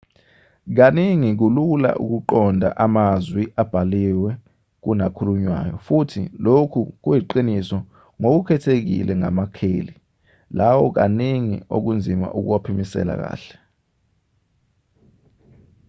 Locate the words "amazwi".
2.85-3.43